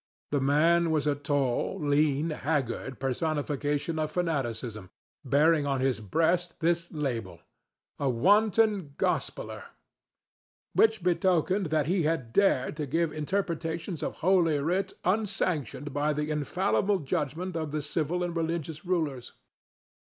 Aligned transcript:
The 0.31 0.41
man 0.41 0.89
was 0.89 1.05
a 1.05 1.13
tall, 1.13 1.79
lean, 1.79 2.31
haggard 2.31 2.99
personification 2.99 3.99
of 3.99 4.09
fanaticism, 4.09 4.89
bearing 5.23 5.67
on 5.67 5.79
his 5.79 5.99
breast 5.99 6.59
this 6.59 6.91
label, 6.91 7.39
"A 7.99 8.09
WANTON 8.09 8.95
GOSPELLER," 8.97 9.65
which 10.73 11.03
betokened 11.03 11.67
that 11.67 11.85
he 11.85 12.01
had 12.01 12.33
dared 12.33 12.75
to 12.77 12.87
give 12.87 13.13
interpretations 13.13 14.01
of 14.01 14.21
Holy 14.25 14.57
Writ 14.57 14.91
unsanctioned 15.03 15.93
by 15.93 16.13
the 16.13 16.31
infallible 16.31 16.97
judgment 16.97 17.55
of 17.55 17.69
the 17.69 17.83
civil 17.83 18.23
and 18.23 18.35
religious 18.35 18.83
rulers. 18.83 19.33